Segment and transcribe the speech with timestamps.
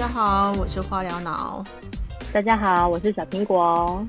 [0.00, 1.62] 家好，我是化疗脑，
[2.32, 4.02] 大家好，我是小苹果，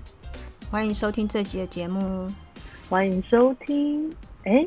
[0.70, 2.32] 欢迎收听这集的节目。
[2.90, 4.10] 欢迎收听。
[4.46, 4.66] 哎，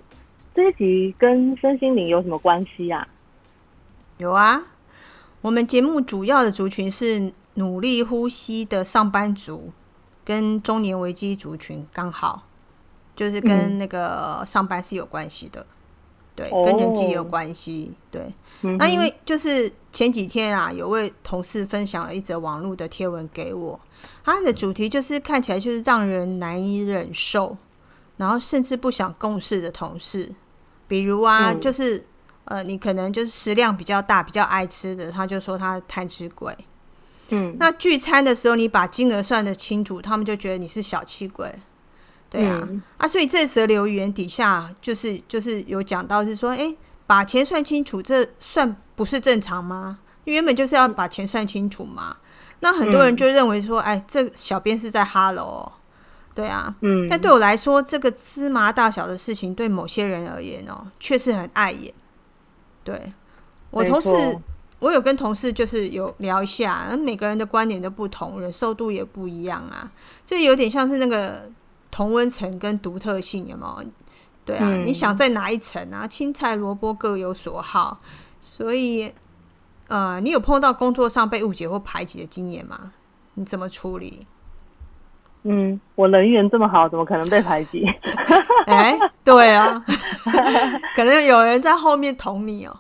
[0.55, 3.09] 这一集跟身心灵有什么关系啊？
[4.19, 4.65] 有啊，
[5.41, 9.73] 我们节目主要的族群是努力呼吸的上班族，
[10.27, 12.43] 跟中年危机族群，刚好
[13.17, 15.65] 就是跟那个上班是有关系的。
[16.37, 17.93] 对，跟年纪有关系。
[18.11, 18.33] 对，
[18.79, 23.79] 那因为就是前几天啊，有位同事分享了一则网络的贴文给我，
[24.25, 27.57] 他的主题就是看起来就是让人难以忍受，
[28.17, 30.33] 然后甚至不想共事的同事，
[30.89, 32.05] 比如啊，就是
[32.47, 36.57] 呃，你可能就是食量比较大、比较爱吃的，他就说他贪吃鬼。
[37.29, 41.55] 嗯，那聚餐的时候你把金额算得清楚，他们就觉得你是小气鬼。
[42.35, 46.75] 对啊，啊，所以这则留言底下就是就是有讲到是说，哎，
[47.07, 50.01] 把钱算清楚，这算不是正常吗？
[50.25, 52.17] 原本就是要把钱算清楚嘛。
[52.59, 55.71] 那很多人就认为说，哎，这小编是在哈喽，
[56.35, 57.07] 对啊，嗯。
[57.09, 61.95] 但对我来说，这个芝麻大小的事情，对某些人而言哦，确实很碍眼。
[62.83, 63.13] 对
[63.71, 64.11] 我同事，
[64.81, 69.93] 我有跟同事就是有聊一下，每个人的观点都不同，忍受度也不一样啊。
[70.25, 71.49] 这有点像是那个。
[71.95, 73.85] 同温层跟独特性有没有？
[74.45, 76.09] 对啊，你想在哪一层啊？
[76.09, 78.01] 青菜萝卜各有所好，
[78.41, 79.15] 所以
[79.87, 82.93] 呃，你有碰到工作上被误解或排挤的经验吗？
[83.35, 84.27] 你怎么处理？
[85.45, 87.85] 嗯，我人缘这么好，怎么可能被排挤？
[88.67, 89.81] 哎，对啊，
[90.97, 92.77] 可能有人在后面捅你哦。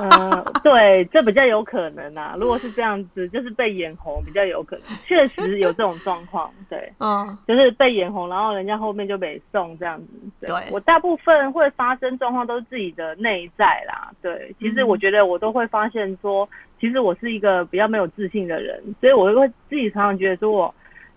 [0.00, 2.36] 嗯， 对，这比较有可能啊。
[2.38, 6.50] 如果是这样子，就是被眼红比较有可能，确实有这种状况。
[6.68, 10.06] 对，嗯，就是被眼红，然后人家后面就被送这样子。
[10.40, 14.12] 对我大部分会发生状况都是自己的内在啦。
[14.22, 20.72] 对，其实我觉得我都会发现说，其实我是一个比较没有自信的人，所以我会自己常常觉得说我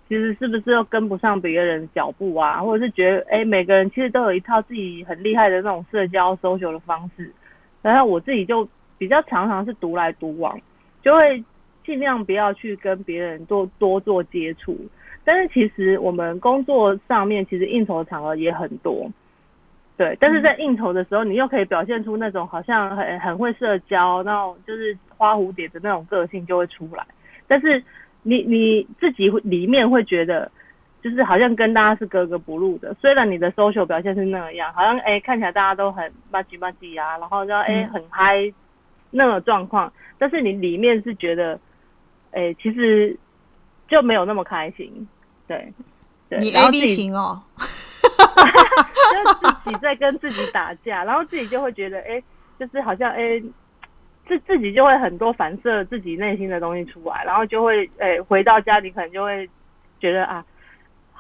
[0.09, 7.31] 其实是不是又跟不上别人脚步啊，或者是觉得哎，每个人其实都有一套自己很厉害的那种社交 social 的方式。
[7.81, 10.59] 然后我自己就比较常常是独来独往，
[11.01, 11.43] 就会
[11.85, 14.77] 尽量不要去跟别人多多做接触。
[15.23, 19.09] 但是其实我们工作上面其实应酬的场合也很多，
[19.97, 20.17] 对。
[20.19, 27.05] 但是在应酬的时候，你又可以表现出那种好像很很会社交，那种就是花蝴蝶的那种个性就会出来。
[27.47, 27.83] 但是
[28.23, 30.51] 你你自己里面会觉得。
[31.01, 38.53] 就是好像跟大家是格格不入的，虽然你的 social 表现是那样，好像哎看起来大家都很吧唧吧唧啊，然后就哎很嗨
[39.09, 41.59] 那种状况，但是你里面是觉得
[42.34, 43.17] 哎其实
[43.88, 45.07] 就没有那么开心，
[45.47, 45.73] 对，
[46.29, 52.22] 你 A B 型哦， 就自己在跟自己打架，然后自己就会觉得哎
[52.59, 53.41] 就是好像哎
[54.28, 59.50] 自自己就会很多反射自己内心的东西出来，然后就会哎回到家里可能就会
[60.00, 60.45] 觉得啊。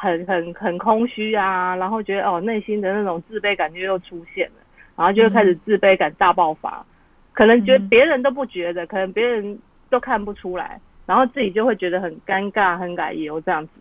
[0.01, 4.55] 很很很空虚啊，然后觉得哦，内心的那种自卑感觉又出现了，
[4.95, 6.83] 然后就会开始自卑感大爆发，
[7.33, 9.59] 可能觉得别人都不觉得，可能别人
[9.91, 13.73] 都看不出来，然后自己就会觉得很尴尬、很改油这样子。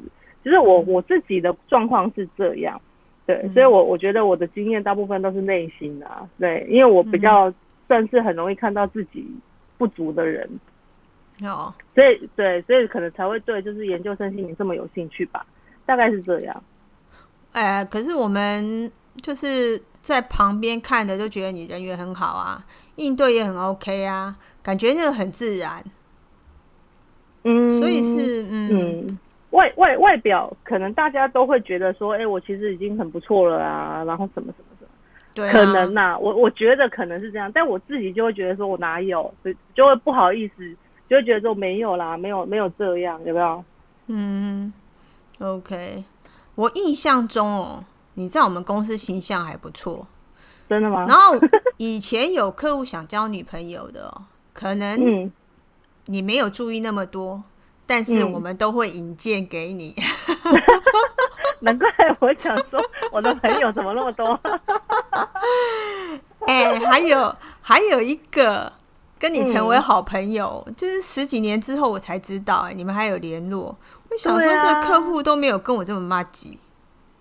[0.45, 2.79] 其实我我自己的状况是这样，
[3.25, 6.07] 对，所以我我觉得我的经验大部分都是内心的，
[6.39, 7.51] 对，因为我比较
[7.89, 9.27] 算是很容易看到自己
[9.79, 10.47] 不足的人，
[11.45, 15.47] 哦，所以对，所以可能才会对就是研究生心理这么有兴趣吧。
[15.91, 16.63] 大概是这样，
[17.51, 18.89] 哎，可是我们
[19.21, 22.65] 就是在旁边看的，就觉得你人缘很好啊，
[22.95, 25.83] 应对也很 OK 啊，感觉那个很自然。
[27.43, 29.19] 嗯，所以是嗯，
[29.51, 34.91] 外外外表可能大家都会觉得说，哎，我其实已经很不错了啊，然后什么什么什么，
[35.35, 40.73] 对，可能呐，我我觉得可能是这样，但我自己就会觉得说我哪有，就就会不好意思，
[41.09, 43.65] 就会觉得说没有啦，没有没有这样，有没有？
[44.07, 44.73] 嗯。
[45.41, 46.05] OK，
[46.55, 47.85] 我印象中哦，
[48.15, 50.07] 你在我们公司形象还不错，
[50.69, 51.07] 真的吗？
[51.09, 51.35] 然后
[51.79, 55.31] 以前有客户想交女朋友的，哦可能
[56.07, 57.43] 你没有注意那么多，
[57.87, 59.95] 但是我们都会引荐给你。
[61.61, 61.89] 难怪
[62.21, 62.83] 我想说，
[63.13, 64.39] 我的朋友怎么那么多？
[66.47, 68.71] 哎，还有还有一个
[69.21, 73.77] 跟你成为好朋友，就是十几年之后我才知道，哎，你们还有联络。
[74.09, 76.59] 我想说，这客户都没有跟我这么骂鸡，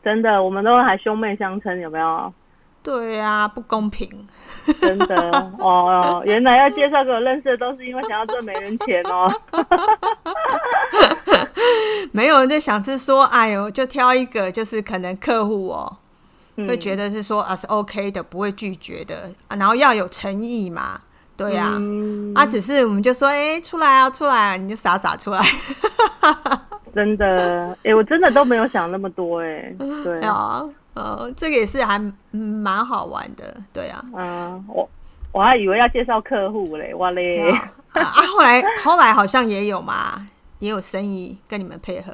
[0.02, 2.34] 真的，我们都还兄妹相称，有没有？
[2.82, 4.10] 对啊，不公平，
[4.80, 5.16] 真的
[5.60, 6.24] 哦。
[6.26, 9.30] 原来要介绍给我认识的，都是因为想要赚美人钱哦。
[12.14, 15.98] 没有人在想是说，哎呦，就挑一个，就是可能客户哦，
[16.56, 21.02] 会觉得是说啊是 OK 的，不会拒绝的，然后要有诚意嘛。
[21.40, 21.72] 对呀，
[22.36, 25.42] 啊，只是我们就说，哎，出来啊，出来啊，你就傻傻出来。
[26.94, 30.20] 真的，哎，我真的都没有想那么多，哎，对。
[30.22, 30.62] 啊，
[30.96, 31.98] 呃，这个也是还
[32.32, 34.90] 蛮好玩的，对啊，嗯，我
[35.32, 37.40] 我还以为要介绍客户嘞，哇嘞，
[37.94, 40.28] 啊，后来 后来好像也有嘛，
[40.60, 42.14] 也有生意跟你们配合。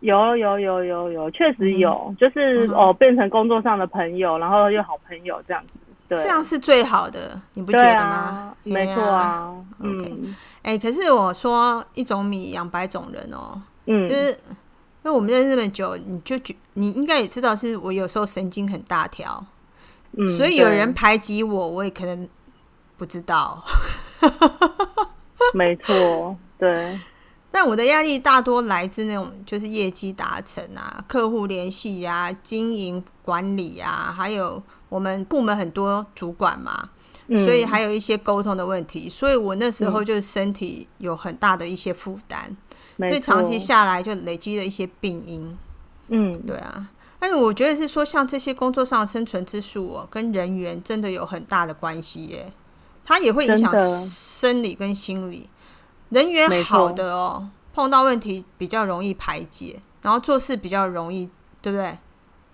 [0.00, 5.78] 有有有有有，确实有，就是哦，变成工作上的朋友，然后又好朋友这样子，
[6.08, 8.54] 对，这样是最好的，你不觉得吗？
[8.64, 14.36] 没错啊，嗯，哎，可是我说一种米养百种人哦，嗯，就是因
[15.04, 19.44] 为我们认识那么久，你就觉你应该也知道，是我有时候神经很大条，
[20.12, 22.28] 嗯，所以有人排挤我，我也可能
[22.96, 23.62] 不知道，
[25.54, 26.98] 没错，对。
[27.56, 36.90] 但我的压力大多来自那种就是业绩达成啊、客户联系呀、经营管理啊，还有我们部门很多主管嘛，
[37.28, 42.54] 所以还有一些沟通的问题，所以我那时候就是身体有很大的一些负担，
[42.98, 45.56] 所以长期下来就累积了一些病因。
[46.08, 52.52] 嗯，对啊，但是我觉得是说，像这些工作上的生存之术哦，跟人员真的有很大的关系耶，
[53.02, 53.72] 它也会影响
[54.06, 55.48] 生理跟心理。
[56.10, 61.28] 人缘好的哦，碰到问题比较容易排解，然后做事比较容易，
[61.60, 61.98] 对不对？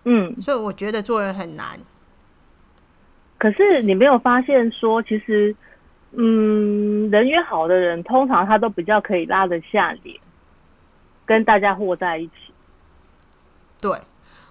[0.04, 1.78] 嗯，所以我觉得做人很难。
[3.38, 5.54] 可是你没有发现说，其实，
[6.12, 10.18] 嗯，人缘好的人，通常他都比较可以拉得下脸，
[11.26, 12.32] 跟大家和在一起。
[13.80, 13.90] 对，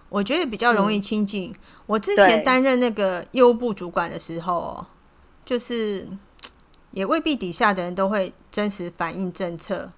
[0.09, 1.55] 我觉得比较容易亲近。
[1.87, 4.85] 我之前担任那个业务部主管的时候，
[5.43, 6.07] 就是。
[6.91, 9.89] 也未必底下的人都会真实反映政策，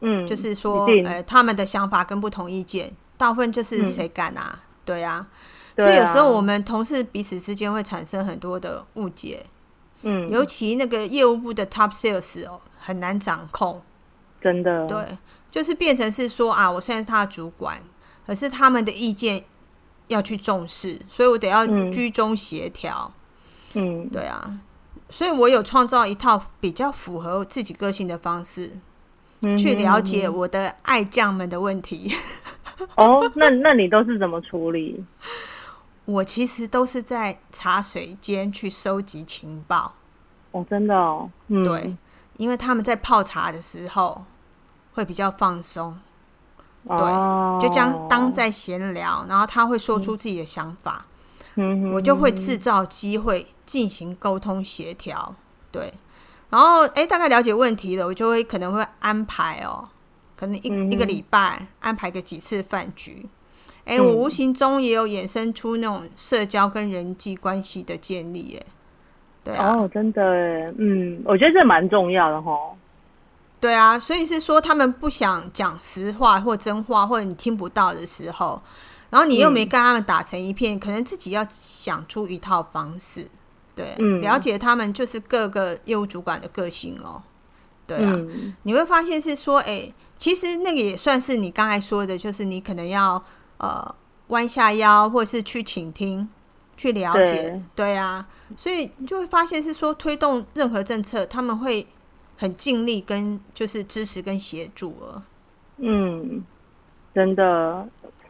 [0.00, 4.60] 嗯，就是说，呃，他们的想法跟不同意见，大部分就是谁敢啊？
[4.84, 5.26] 对啊，
[5.76, 9.44] 所以有时候我们同事彼此之间会产生很多的误解，
[10.02, 13.82] 嗯，尤其那个业务部的 top sales 哦，很难掌控，
[14.40, 15.04] 真的，对，
[15.50, 17.82] 就是变成是说啊，我虽然是他的主管，
[18.26, 19.42] 可是他们的意见
[20.08, 23.12] 要去重视，所以我得要居中协调，
[23.72, 24.60] 嗯，对啊。
[25.08, 28.72] 所以我有创造一套比较符合自己个性的方式，
[29.56, 32.12] 去了解我的爱将们的问题。
[32.96, 35.04] 哦，那那你都是怎么处理？
[36.04, 39.94] 我其实都是在茶水间去收集情报。
[40.52, 41.94] 哦，真的哦，对，
[42.36, 44.24] 因为他们在泡茶的时候
[44.92, 45.98] 会比较放松，
[46.86, 51.06] 对，就将当在闲聊，然后他会说出自己的想法。
[51.94, 55.34] 我就会制造机会进行沟通协调，
[55.72, 55.92] 对，
[56.48, 59.86] 然后哎，大概了解问题了，我就会可能会安排哦，
[60.36, 63.28] 可能一一个礼拜安排个几次饭局，
[63.84, 68.66] 哎，我无形中也有衍生出那种社交跟人际关系的建立，哎，
[69.42, 70.22] 对啊，哦，真的，
[70.78, 72.56] 嗯，我觉得这蛮重要的哈，
[73.60, 78.62] 对啊，所以是说他们不想讲实话或真话，或者你听不到的时候。
[79.08, 83.30] 然后你又没跟他们打成一片，可能自己要想出一套方式，
[83.76, 87.22] 对，了解他们就是各个业务主管的个性哦，
[87.86, 88.16] 对啊，
[88.62, 93.22] 你会发现是说，哎，其实那个也算是你刚才说的，就是你可能要
[93.58, 93.94] 呃
[94.28, 96.26] 弯下腰，或者是去倾听，
[96.74, 98.26] 去了解，对啊，
[98.56, 101.86] 所以就会发现是说推动任何政策，他们会
[102.38, 105.22] 很尽力跟就是支持跟协助了，
[105.76, 106.42] 嗯，
[107.14, 107.86] 真的。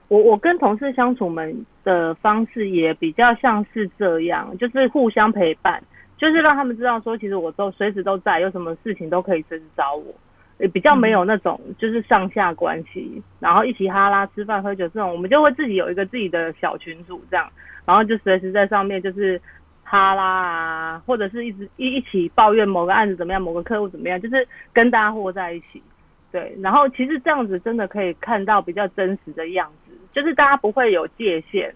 [0.09, 5.83] 我我跟同事相处们的方式也比较像是这样，就是互相陪伴，
[6.17, 10.15] 就是让他们知道说，其实我都随时都在，有什么事情都可以随时找我，
[10.59, 17.51] 也比较没有那种就是上下关系，然后一起哈拉吃饭喝酒这种，我们就会自己有一个自己的小群组这样，
[17.85, 19.41] 然后就随时在上面就是
[19.83, 25.83] 哈拉啊，或者是一直一一起抱怨某个案子怎么样，某个客户怎么样，就是跟大家和在一起，
[26.31, 29.86] 对，然后其实这样子真的可以看到比较真实的样子。
[30.16, 31.70] 就是大家不会有界限，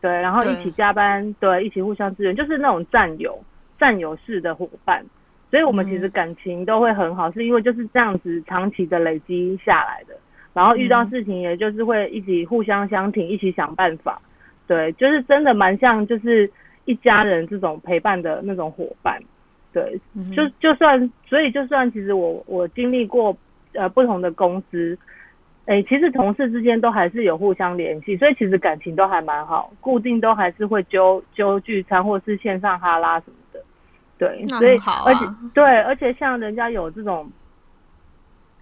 [0.00, 3.36] 对，然后一起加班，对，一起互相支援，就是那种战友、
[3.76, 5.04] 战友式的伙伴，
[5.50, 10.14] 所以我们其实感情都会很好，是因为就是这样子长期的累积下来的，
[10.54, 14.22] 然后遇到事情也就是会一起互相相挺，一起想办法，
[14.68, 16.48] 对，就是真的蛮像就是
[16.84, 19.20] 一家人这种陪伴的那种伙伴，
[19.72, 20.00] 对，
[20.36, 23.36] 就就算所以就算其实我我经历过
[23.74, 24.96] 呃不同的公司。
[25.66, 33.60] 哎，其实同事之间都还是有互相联系，所以其实感情都还蛮好，固定都还是会揪揪聚餐或是线上哈拉什么的，
[34.18, 34.76] 对，所以
[35.06, 37.30] 而且对，而且像人家有这种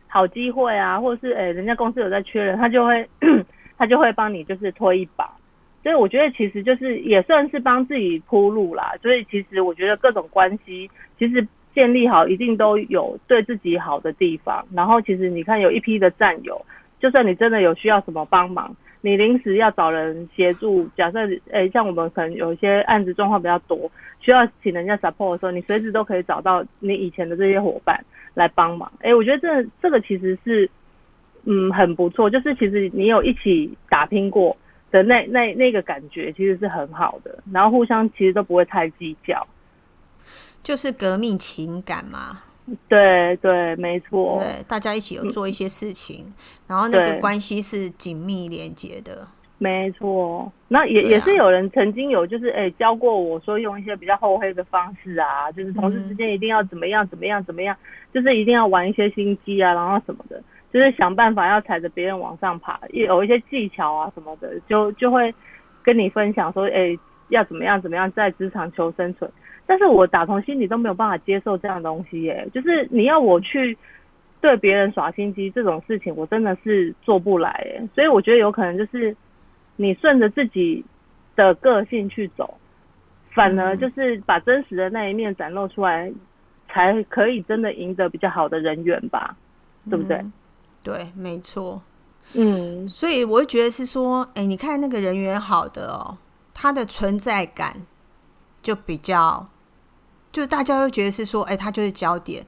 [0.09, 3.09] 好机会啊，或者是哎，人家公司有在缺人，他就会
[3.78, 5.25] 他就会帮你就是推一把，
[5.83, 8.92] 所以我觉得其实就是也算是帮自己铺路啦。
[9.00, 14.62] 所以其实我觉得各种关系其实建立好，一定都有对自己好的地方。
[14.75, 16.61] 然后其实你看，有一批的战友，
[17.00, 21.19] 就算你真的有需要什么帮忙，你临时要找人协助，假设
[21.50, 23.90] 诶，像我们可能有一些案子状况比较多，
[24.21, 28.04] 需要请人家 support 的时候，你随时都可以找到你以前的这些伙伴
[28.35, 28.92] 来帮忙。
[29.00, 30.71] 诶，我觉得这这个其实是
[31.45, 34.57] 嗯很不错，就是其实你有一起打拼过。
[34.92, 39.47] 的那那那个感觉其实是很好的，然后互相其实都不会太计较，
[40.64, 42.42] 就是革命情感嘛。
[42.88, 44.38] 对对，没错。
[44.40, 46.32] 对，大家一起有做一些事情，
[46.66, 49.26] 然后那个关系是紧密连接的。
[49.58, 57.76] 没错，那也也是有人曾经有就是哎教过我说用一些比较厚黑的方式啊，就是同事之间一定要怎么样怎么样怎么样，
[58.14, 60.42] 就是一定要玩一些心机啊，然后什么的。
[60.72, 65.34] 就是想办法要踩着别人往上爬，有一些技巧啊什么的，就就会
[65.82, 66.96] 跟你分享说，哎，
[67.28, 69.30] 要怎么样怎么样在职场求生存。
[69.70, 73.78] 但是我打从心里都没有办法接受这样的东西，耶，就是你要我去
[74.40, 77.88] 对别人耍心机这种事情，我真的是做不来，哎。
[77.94, 79.16] 所以我觉得有可能就是
[79.76, 80.84] 你顺着自己
[81.36, 82.52] 的个性去走，
[83.32, 86.12] 反而就是把真实的那一面展露出来，
[86.68, 89.36] 才可以真的赢得比较好的人缘吧，
[89.88, 90.20] 对不对？
[90.82, 91.80] 对，没错，
[92.34, 96.18] 嗯，所以我会觉得是说，哎，你看那个人缘好的哦，
[96.52, 97.76] 他的存在感
[98.60, 99.46] 就比较，
[100.32, 102.46] 就大家都觉得是说，哎，他就是焦点，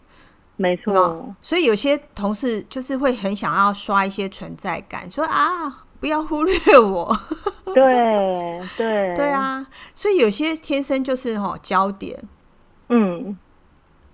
[0.56, 1.34] 没错。
[1.40, 7.16] 所以有些同事就是会很想要刷一些存在感，说啊，不要忽略我。
[7.74, 12.22] 对对对啊，所以有些天生就是哦焦点，
[12.88, 13.36] 嗯。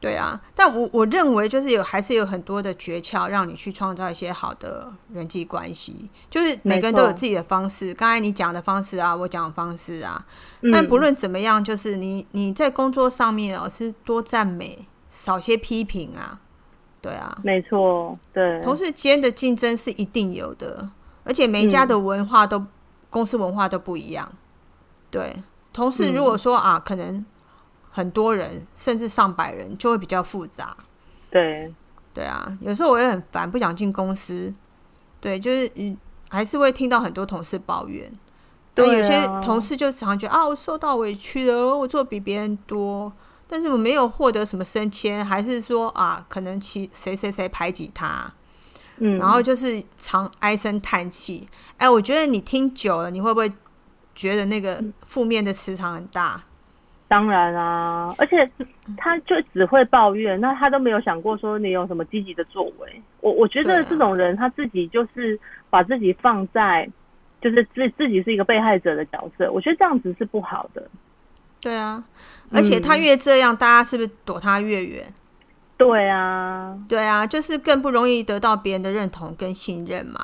[0.00, 6.09] 对啊，但我我认为就是有还是有很多的诀窍，让你去创造一些好的人际关系。
[6.31, 10.25] 就是每个人都有自己的方式，刚才你讲的方式啊，我讲的方式啊。
[10.73, 16.38] 但不论怎么样，就是你你在工作上面哦，是多赞美，少些批评啊。
[17.02, 18.61] 对啊，没错，对。
[18.62, 20.88] 同事间的竞争是一定有的，
[21.25, 22.64] 而且每一家的文化都
[23.11, 24.31] 公司文化都不一样。
[25.11, 27.26] 对，同事如果说啊，可能。
[27.99, 30.76] 很多人甚至上百人就会比较复杂，
[31.33, 31.75] 对
[32.14, 34.55] 对啊，有时候我也很烦，不想进公司。
[35.21, 38.09] 对，就是嗯，还是会听到很多同事抱怨。
[38.73, 43.12] 对，有些同事就常觉得啊，我受到委屈了，我做比别人多，
[43.49, 48.33] 但是我没有获得什么升迁，还是说啊，可能其谁谁谁排挤他，
[48.99, 51.49] 嗯，然后就是常唉声叹气。
[51.78, 53.52] 哎，我觉得你听久了，你会不会
[54.14, 56.45] 觉得那个负面的磁场很大？
[57.08, 58.46] 当然啊，而且
[58.98, 63.02] 他就只会抱怨，那他都没有想过说你有什么积极的作为。
[63.20, 66.86] 我我觉得这种人他自己就是把自己放在，
[67.40, 69.50] 就是自自己是一个被害者的角色。
[69.50, 70.86] 我觉得这样子是不好的。
[71.60, 72.04] 对啊，
[72.52, 75.12] 而且他越这样，大家是不是躲他越远？
[75.78, 80.20] 对啊，对啊，就是更不容易得到别人的认同跟信任嘛。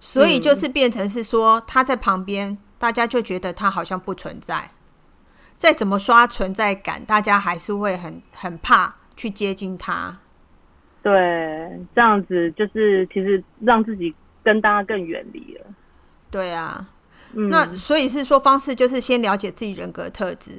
[0.00, 4.70] 所以就是变成是说他在旁边，大家就觉得他好像不存在。
[5.62, 10.18] 再怎么刷存在感，大家还是会很很怕去接近他。
[11.04, 11.12] 对，
[11.94, 15.66] 这样子就是其实让自己跟大家更远离了。
[16.32, 16.88] 对啊，
[17.34, 20.50] 那所以是说方式就是先了解自己人格特质，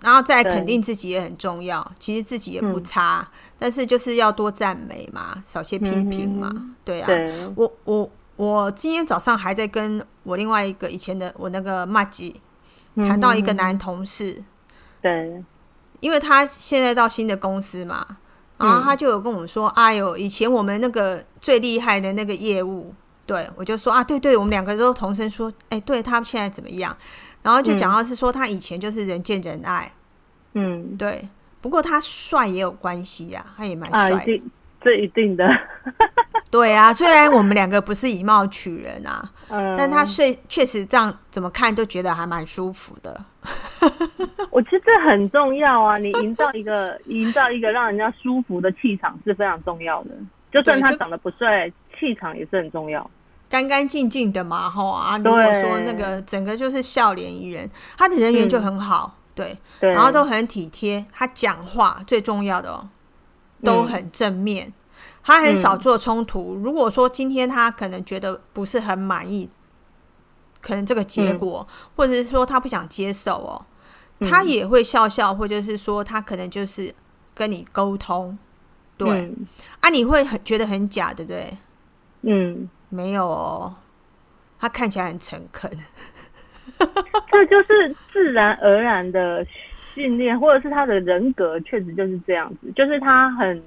[0.00, 1.84] 然后再肯定自己也很重要。
[1.98, 3.28] 其实自己也不差，
[3.58, 6.48] 但是就是要多赞美嘛，少些批评嘛。
[6.84, 7.08] 对啊，
[7.56, 12.40] 我我我今天早上还在跟我另外一个以前的我那个麦吉
[12.94, 14.44] 谈到一个男同事。
[15.02, 15.44] 对，
[16.00, 18.06] 因为他现在到新的公司嘛，
[18.56, 22.94] 然后他就有跟我们说：“哎呦，以前我们那个最厉害的那个业务，
[23.26, 26.96] 对我就说啊，对对，我们两个都同声说，哎，对他现在怎么样？
[27.42, 29.92] 然后就讲到是说他以前就是人见人爱，
[30.54, 31.28] 嗯，对，
[31.60, 34.24] 不过他帅也有关系呀，他也蛮帅。”
[34.84, 35.46] 这一定的，
[36.50, 43.18] 对啊，虽然我们两个不是以貌取人啊，嗯，但他确确实这样怎么看都觉得还蛮舒服的。
[44.50, 50.10] 我其实这很重要啊，你营造一个 营造一个让人家舒服的气场是非常重要的。
[50.52, 53.10] 就算他长得不帅，气场也是很重要。
[53.48, 55.16] 干干净净的嘛，吼啊！
[55.18, 61.04] 如果说那个整个就是笑脸迎人，他的人缘就很好，对，然后都很体贴。
[61.12, 62.88] 他讲话最重要的哦。
[63.62, 64.72] 都很正面，
[65.22, 66.54] 他很少做冲突。
[66.54, 69.48] 如果说今天他可能觉得不是很满意，
[70.60, 71.66] 可能这个结果，
[71.96, 73.66] 或者是说他不想接受哦，
[74.20, 76.94] 他也会笑笑，或者是说他可能就是
[77.34, 78.38] 跟你沟通。
[78.96, 79.34] 对
[79.80, 81.56] 啊，你会很觉得很假，对不对？
[82.22, 83.74] 嗯，没有哦，
[84.60, 85.68] 他看起来很诚恳，
[86.78, 89.44] 这就是自然而然的
[89.94, 93.62] 训练，或者是他的人格确实就是这样子，就是他很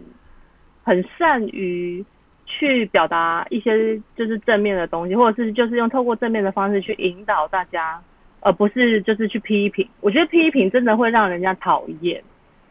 [0.84, 2.04] 很善于
[2.46, 8.02] 去表达一些就是正面的东西，或者是就是用透过正面的方式去引导大家，
[8.42, 9.88] 而不是就是去批评。
[10.02, 12.24] 我觉得批评真的会让人家讨厌，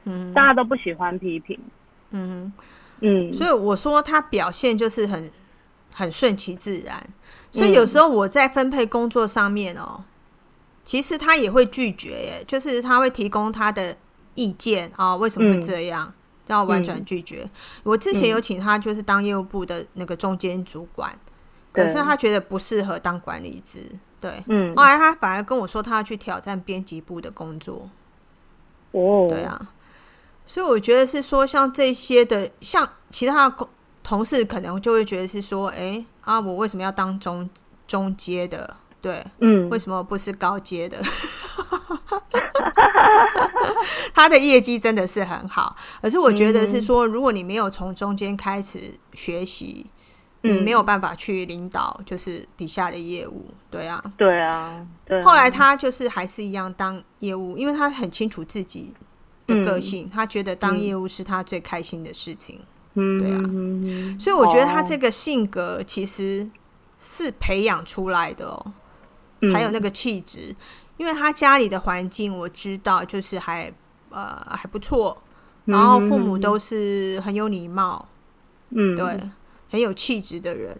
[0.04, 1.58] 嗯，大家都不喜欢批评，
[2.10, 2.52] 嗯
[3.00, 5.30] 嗯，所以我说他表现就是很
[5.92, 6.94] 很顺其自然，
[7.50, 10.04] 所以有时候我在分配工作上面哦。
[10.84, 13.96] 其实他也会拒绝，耶，就是他会提供他的
[14.34, 16.12] 意见啊，为什么会这样？
[16.46, 17.48] 然后完全拒绝。
[17.82, 21.18] 我之前有请他，就是当业务部的那个中间主管，
[21.72, 23.80] 可是他觉得不适合当管理职，
[24.20, 24.76] 对，嗯。
[24.76, 27.88] 后来他反而跟我说，他要去挑战编辑部的工作。
[28.90, 29.70] 哦，对啊。
[30.46, 33.68] 所以我觉得是说，像这些的，像其他的
[34.02, 37.48] 同事，可能就会觉得是说，哎啊，我为什么要当中
[37.88, 38.76] 中阶的？
[39.04, 40.96] 对，嗯，为什么不是高阶的？
[44.14, 49.84] 他的业绩真的是很好，可是我觉得是说，如果你没有从中间开始学习，
[50.40, 53.46] 你没有办法去领导，就是底下的业务。
[53.70, 55.22] 对啊，对啊，对。
[55.22, 58.94] 后来他就是还是一样当业务，因为他很清楚自己
[59.46, 62.62] 的个性，他觉得当业务是他最开心的事情。
[62.94, 63.38] 嗯，对啊，
[64.18, 66.48] 所以我觉得他这个性格其实
[66.96, 68.72] 是培养出来的哦。
[69.52, 70.54] 才有那个气质，
[70.96, 73.72] 因为他家里的环境我知道，就是还
[74.10, 75.16] 呃还不错，
[75.64, 78.08] 然后父母都是很有礼貌，
[78.70, 79.20] 嗯，对，
[79.70, 80.78] 很有气质的人，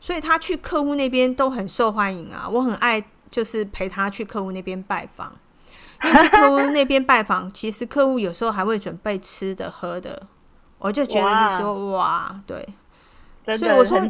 [0.00, 2.48] 所以他去客户那边都很受欢迎啊。
[2.48, 5.36] 我很爱就是陪他去客户那边拜访，
[6.04, 10.26] 因为去客户 那边拜访，其实客户有时候还会准备吃的喝的，
[10.78, 12.66] 我就觉得你说哇，对，
[13.56, 14.00] 所以我说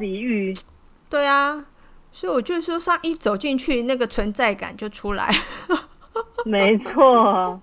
[1.08, 1.64] 对啊。
[2.12, 5.34] 所以我就说，上一走进去，那个存在感就出来。
[6.44, 7.58] 没错，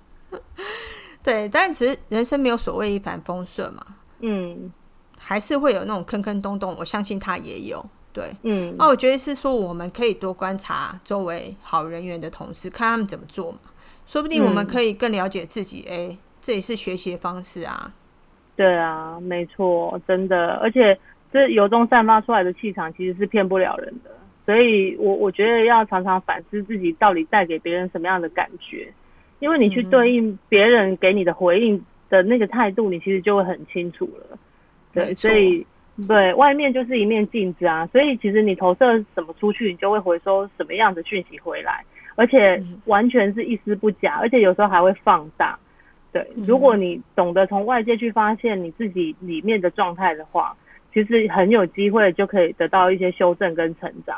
[1.21, 3.85] 对，但其实人生没有所谓一帆风顺嘛。
[4.21, 4.71] 嗯，
[5.17, 7.85] 还是会有那种坑坑洞洞，我相信他也有。
[8.11, 13.59] 对，嗯，那我觉得是说，我们可以多观察周围好人缘的同事，看他们怎么做嘛。
[14.07, 15.85] 说不定我们可以更了解自己。
[15.87, 17.93] 哎，这也是学习的方式啊。
[18.55, 20.99] 对啊，没错，真的，而且
[21.31, 24.09] 这由衷散发出来的气场，其实是骗不了人的。
[24.49, 28.91] 所以，我我觉得要常常反思自己到底带给别人什么样的感觉，
[29.37, 34.39] 因为你去对应别人给你的回应的那个态度，你其实就会很清楚了。
[34.91, 35.63] 对，所以
[36.07, 41.85] 对外面就是一面镜子啊，所以其实你投射什么出去，你就会回收什么样的讯息回来，
[42.15, 45.59] 而且完全是一丝不假，而且有时候还会放大。
[46.11, 50.57] 对，如果你懂得从外界去发现你自己里面的状态的话，
[50.91, 54.17] 其实很有机会就可以得到一些修正跟成长。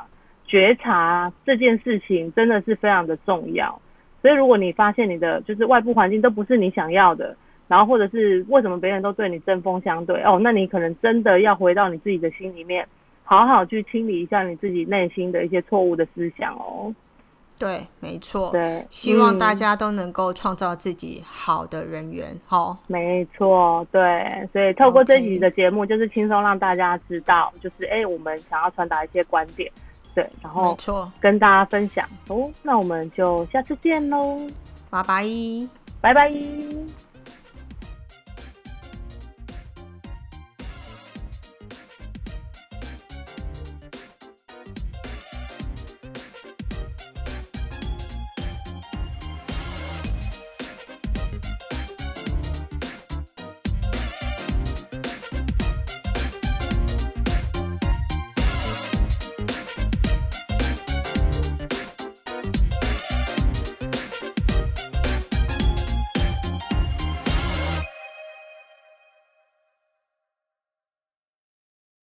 [0.52, 3.82] 觉察这件事情真的是非常的重要，
[4.22, 7.34] 所以如果你发现你的就是外部环境都不是你想要的，
[7.70, 12.86] 然后或者是为什么别人都对你针锋相对哦，那你可能真的要回到你自己的心里面，
[13.24, 16.94] 好好去清理一下你自己内心的一些错误的思想哦。
[17.58, 18.50] 对，没错。
[18.52, 22.26] 对，希望大家都能够创造自己好的人缘。
[22.46, 23.88] 好，没错。
[23.90, 29.72] 对，所以透过这集的节目，就是轻松让大家知道，就是哎，我们想要传达一些观点。
[30.14, 30.78] 对，然后
[31.20, 32.08] 跟大家分享。
[32.28, 34.38] 哦，那我们就下次见喽，
[34.90, 35.24] 拜拜，
[36.02, 36.32] 拜拜。